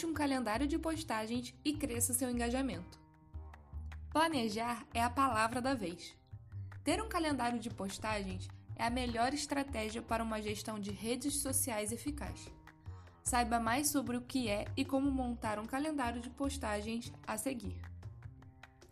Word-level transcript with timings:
monte 0.00 0.06
um 0.06 0.14
calendário 0.14 0.66
de 0.66 0.78
postagens 0.78 1.54
e 1.62 1.74
cresça 1.74 2.14
seu 2.14 2.30
engajamento. 2.30 2.98
Planejar 4.10 4.86
é 4.94 5.02
a 5.02 5.10
palavra 5.10 5.60
da 5.60 5.74
vez. 5.74 6.16
Ter 6.82 7.02
um 7.02 7.08
calendário 7.08 7.58
de 7.58 7.68
postagens 7.68 8.48
é 8.76 8.84
a 8.84 8.90
melhor 8.90 9.34
estratégia 9.34 10.00
para 10.00 10.24
uma 10.24 10.40
gestão 10.40 10.78
de 10.78 10.90
redes 10.90 11.42
sociais 11.42 11.92
eficaz. 11.92 12.50
Saiba 13.22 13.60
mais 13.60 13.90
sobre 13.90 14.16
o 14.16 14.22
que 14.22 14.48
é 14.48 14.64
e 14.74 14.86
como 14.86 15.10
montar 15.10 15.58
um 15.58 15.66
calendário 15.66 16.22
de 16.22 16.30
postagens 16.30 17.12
a 17.26 17.36
seguir. 17.36 17.76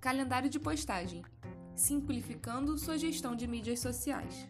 Calendário 0.00 0.48
de 0.48 0.60
postagem 0.60 1.22
simplificando 1.74 2.78
sua 2.78 2.96
gestão 2.96 3.34
de 3.34 3.48
mídias 3.48 3.80
sociais. 3.80 4.46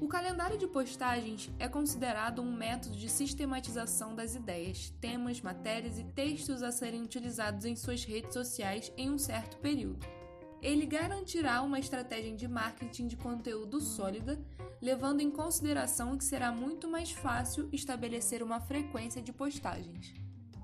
O 0.00 0.08
calendário 0.08 0.56
de 0.56 0.66
postagens 0.66 1.50
é 1.58 1.68
considerado 1.68 2.40
um 2.40 2.50
método 2.50 2.96
de 2.96 3.06
sistematização 3.06 4.14
das 4.14 4.34
ideias, 4.34 4.88
temas, 4.98 5.42
matérias 5.42 5.98
e 5.98 6.04
textos 6.04 6.62
a 6.62 6.72
serem 6.72 7.02
utilizados 7.02 7.66
em 7.66 7.76
suas 7.76 8.02
redes 8.02 8.32
sociais 8.32 8.90
em 8.96 9.10
um 9.10 9.18
certo 9.18 9.58
período. 9.58 10.06
Ele 10.62 10.86
garantirá 10.86 11.60
uma 11.60 11.78
estratégia 11.78 12.34
de 12.34 12.48
marketing 12.48 13.08
de 13.08 13.16
conteúdo 13.16 13.78
sólida, 13.78 14.42
levando 14.80 15.20
em 15.20 15.30
consideração 15.30 16.16
que 16.16 16.24
será 16.24 16.50
muito 16.50 16.88
mais 16.88 17.10
fácil 17.10 17.68
estabelecer 17.70 18.42
uma 18.42 18.58
frequência 18.58 19.20
de 19.20 19.34
postagens. 19.34 20.14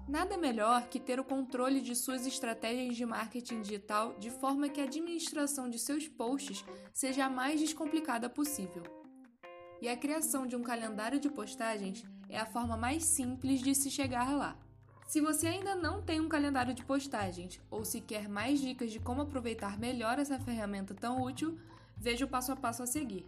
Nada 0.09 0.39
melhor 0.39 0.89
que 0.89 0.99
ter 0.99 1.21
o 1.21 1.25
controle 1.25 1.83
de 1.83 1.95
suas 1.95 2.27
estratégias 2.27 2.97
de 2.97 3.05
marketing 3.05 3.61
digital 3.61 4.19
de 4.19 4.31
forma 4.31 4.69
que 4.71 4.81
a 4.81 4.85
administração 4.85 5.69
de 5.69 5.79
seus 5.79 6.09
posts 6.09 6.65
seja 6.91 7.27
a 7.27 7.31
mais 7.31 7.61
descomplicada 7.61 8.31
possível. 8.31 9.06
E 9.81 9.89
a 9.89 9.97
criação 9.97 10.47
de 10.47 10.57
um 10.57 10.63
calendário 10.63 11.21
de 11.21 11.29
postagens 11.29 12.05
é 12.29 12.39
a 12.39 12.47
forma 12.47 12.77
mais 12.77 13.05
simples 13.05 13.61
de 13.61 13.75
se 13.75 13.91
chegar 13.91 14.35
lá. 14.37 14.57
Se 15.07 15.21
você 15.21 15.47
ainda 15.47 15.75
não 15.75 16.03
tem 16.03 16.21
um 16.21 16.29
calendário 16.29 16.75
de 16.75 16.85
postagens 16.85 17.61
ou 17.71 17.85
se 17.85 18.01
quer 18.01 18.29
mais 18.29 18.61
dicas 18.61 18.91
de 18.91 18.99
como 18.99 19.23
aproveitar 19.23 19.79
melhor 19.79 20.19
essa 20.19 20.39
ferramenta 20.39 20.95
tão 20.95 21.23
útil, 21.23 21.59
veja 21.97 22.25
o 22.25 22.29
passo 22.29 22.53
a 22.53 22.57
passo 22.57 22.83
a 22.83 22.87
seguir. 22.87 23.27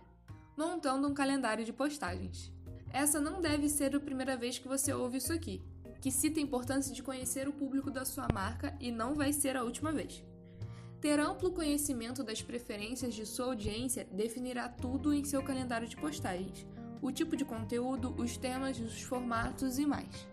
Montando 0.57 1.07
um 1.07 1.15
calendário 1.15 1.65
de 1.65 1.73
postagens. 1.73 2.53
Essa 2.93 3.21
não 3.21 3.41
deve 3.41 3.69
ser 3.69 3.95
a 3.95 4.01
primeira 4.01 4.37
vez 4.37 4.59
que 4.59 4.67
você 4.67 4.93
ouve 4.93 5.19
isso 5.19 5.33
aqui 5.33 5.63
que 6.01 6.11
cita 6.11 6.39
a 6.39 6.43
importância 6.43 6.95
de 6.95 7.03
conhecer 7.03 7.49
o 7.49 7.53
público 7.53 7.91
da 7.91 8.05
sua 8.05 8.29
marca 8.33 8.75
e 8.81 8.91
não 8.91 9.15
vai 9.15 9.33
ser 9.33 9.57
a 9.57 9.65
última 9.65 9.93
vez. 9.93 10.25
Ter 11.01 11.21
amplo 11.21 11.53
conhecimento 11.53 12.25
das 12.25 12.43
preferências 12.43 13.15
de 13.15 13.25
sua 13.25 13.47
audiência 13.47 14.05
definirá 14.11 14.69
tudo 14.69 15.15
em 15.15 15.23
seu 15.25 15.43
calendário 15.43 15.87
de 15.87 15.97
postagens: 15.97 16.67
o 17.01 17.13
tipo 17.13 17.37
de 17.37 17.45
conteúdo, 17.45 18.15
os 18.19 18.37
temas, 18.37 18.81
os 18.81 19.01
formatos 19.03 19.79
e 19.79 19.87
mais. 19.87 20.29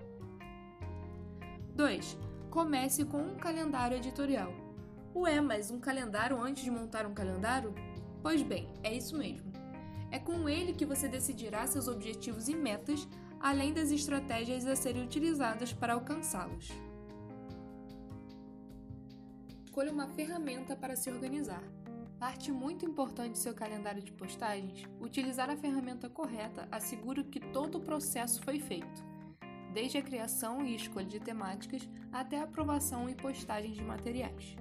2. 1.75 2.17
Comece 2.49 3.05
com 3.05 3.21
um 3.21 3.35
calendário 3.35 3.97
editorial. 3.97 4.51
Ué, 5.13 5.39
mas 5.39 5.69
um 5.69 5.79
calendário 5.79 6.41
antes 6.41 6.63
de 6.63 6.71
montar 6.71 7.05
um 7.05 7.13
calendário? 7.13 7.73
Pois 8.23 8.41
bem, 8.41 8.67
é 8.81 8.95
isso 8.95 9.15
mesmo. 9.17 9.51
É 10.09 10.17
com 10.17 10.49
ele 10.49 10.73
que 10.73 10.85
você 10.85 11.07
decidirá 11.07 11.67
seus 11.67 11.87
objetivos 11.87 12.47
e 12.47 12.55
metas, 12.55 13.07
além 13.39 13.73
das 13.73 13.91
estratégias 13.91 14.65
a 14.65 14.75
serem 14.75 15.03
utilizadas 15.03 15.73
para 15.73 15.93
alcançá-los. 15.93 16.69
Escolha 19.75 19.91
uma 19.91 20.07
ferramenta 20.07 20.73
para 20.73 20.95
se 20.95 21.11
organizar. 21.11 21.61
Parte 22.17 22.49
muito 22.49 22.85
importante 22.85 23.31
do 23.31 23.37
seu 23.37 23.53
calendário 23.53 24.01
de 24.01 24.13
postagens, 24.13 24.85
utilizar 25.01 25.49
a 25.49 25.57
ferramenta 25.57 26.09
correta 26.09 26.65
assegura 26.71 27.21
que 27.25 27.41
todo 27.41 27.77
o 27.77 27.81
processo 27.81 28.41
foi 28.41 28.57
feito, 28.57 29.03
desde 29.73 29.97
a 29.97 30.01
criação 30.01 30.65
e 30.65 30.73
escolha 30.77 31.05
de 31.05 31.19
temáticas 31.19 31.89
até 32.09 32.39
a 32.39 32.43
aprovação 32.43 33.09
e 33.09 33.15
postagem 33.15 33.73
de 33.73 33.83
materiais. 33.83 34.55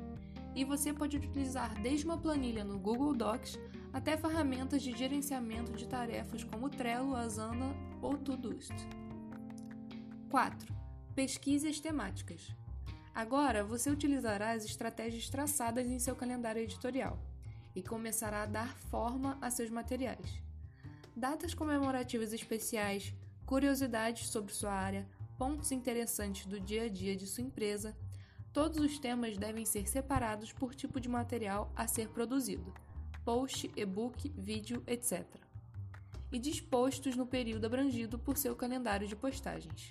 E 0.52 0.64
você 0.64 0.92
pode 0.92 1.16
utilizar 1.16 1.80
desde 1.80 2.04
uma 2.04 2.18
planilha 2.18 2.64
no 2.64 2.76
Google 2.76 3.14
Docs 3.14 3.56
até 3.92 4.16
ferramentas 4.16 4.82
de 4.82 4.90
gerenciamento 4.96 5.74
de 5.74 5.86
tarefas 5.86 6.42
como 6.42 6.68
Trello, 6.68 7.14
Asana 7.14 7.72
ou 8.02 8.18
Todoist. 8.18 8.74
4. 10.28 10.74
Pesquise 11.14 11.68
as 11.68 11.78
temáticas. 11.78 12.52
Agora 13.14 13.62
você 13.62 13.90
utilizará 13.90 14.52
as 14.52 14.64
estratégias 14.64 15.28
traçadas 15.28 15.86
em 15.86 15.98
seu 16.00 16.16
calendário 16.16 16.62
editorial 16.62 17.18
e 17.74 17.82
começará 17.82 18.42
a 18.42 18.46
dar 18.46 18.76
forma 18.90 19.38
a 19.40 19.50
seus 19.50 19.70
materiais. 19.70 20.42
Datas 21.14 21.54
comemorativas 21.54 22.32
especiais, 22.32 23.14
curiosidades 23.46 24.28
sobre 24.28 24.52
sua 24.52 24.72
área, 24.72 25.06
pontos 25.38 25.70
interessantes 25.70 26.46
do 26.46 26.58
dia 26.58 26.84
a 26.84 26.88
dia 26.88 27.16
de 27.16 27.26
sua 27.26 27.44
empresa, 27.44 27.96
todos 28.52 28.78
os 28.78 28.98
temas 28.98 29.36
devem 29.36 29.64
ser 29.64 29.88
separados 29.88 30.52
por 30.52 30.74
tipo 30.74 30.98
de 30.98 31.08
material 31.08 31.72
a 31.76 31.86
ser 31.86 32.08
produzido 32.08 32.74
post, 33.24 33.70
e-book, 33.74 34.30
vídeo, 34.36 34.82
etc. 34.86 35.24
E 36.30 36.38
dispostos 36.38 37.16
no 37.16 37.26
período 37.26 37.64
abrangido 37.64 38.18
por 38.18 38.36
seu 38.36 38.54
calendário 38.54 39.08
de 39.08 39.16
postagens. 39.16 39.90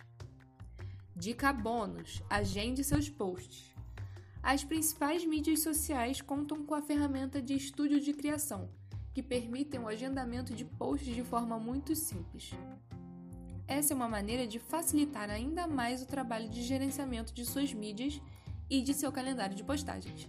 Dica 1.16 1.54
bônus: 1.54 2.24
agende 2.30 2.84
seus 2.84 3.10
posts. 3.10 3.72
As 4.42 4.64
principais 4.64 5.24
mídias 5.26 5.62
sociais 5.62 6.22
contam 6.22 6.66
com 6.66 6.74
a 6.74 6.82
ferramenta 6.82 7.42
de 7.42 7.54
estúdio 7.54 8.00
de 8.00 8.14
criação, 8.14 8.70
que 9.14 9.22
permitem 9.22 9.80
o 9.80 9.88
agendamento 9.88 10.54
de 10.54 10.66
posts 10.66 11.14
de 11.14 11.24
forma 11.24 11.58
muito 11.60 11.96
simples. 11.96 12.52
Essa 13.68 13.94
é 13.94 13.96
uma 13.96 14.10
maneira 14.10 14.46
de 14.48 14.60
facilitar 14.60 15.30
ainda 15.30 15.68
mais 15.68 16.02
o 16.02 16.08
trabalho 16.08 16.50
de 16.50 16.64
gerenciamento 16.64 17.34
de 17.34 17.46
suas 17.46 17.72
mídias 17.74 18.20
e 18.70 18.82
de 18.82 18.94
seu 18.94 19.12
calendário 19.12 19.56
de 19.56 19.64
postagens. 19.64 20.28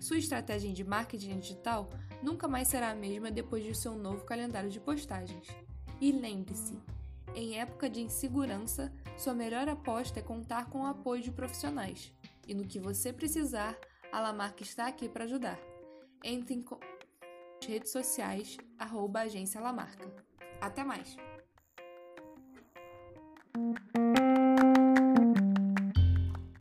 Sua 0.00 0.16
estratégia 0.16 0.72
de 0.72 0.82
marketing 0.82 1.38
digital 1.38 1.90
nunca 2.22 2.48
mais 2.48 2.68
será 2.68 2.90
a 2.90 2.94
mesma 2.94 3.30
depois 3.30 3.62
de 3.62 3.74
seu 3.74 3.94
novo 3.94 4.24
calendário 4.24 4.70
de 4.70 4.80
postagens. 4.80 5.46
E 6.00 6.10
lembre-se, 6.10 6.78
em 7.34 7.58
época 7.58 7.88
de 7.88 8.00
insegurança, 8.00 8.92
sua 9.16 9.34
melhor 9.34 9.68
aposta 9.68 10.20
é 10.20 10.22
contar 10.22 10.68
com 10.70 10.82
o 10.82 10.86
apoio 10.86 11.22
de 11.22 11.30
profissionais. 11.30 12.12
E 12.46 12.54
no 12.54 12.66
que 12.66 12.78
você 12.78 13.12
precisar, 13.12 13.78
a 14.12 14.20
Lamarca 14.20 14.62
está 14.62 14.86
aqui 14.86 15.08
para 15.08 15.24
ajudar. 15.24 15.58
Entre 16.24 16.54
em 16.54 16.64
redes 17.66 17.92
sociais, 17.92 18.56
arroba 18.78 19.20
agência 19.20 19.60
Lamarca. 19.60 20.12
Até 20.60 20.82
mais! 20.82 21.16